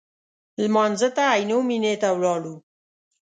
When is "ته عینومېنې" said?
1.15-1.93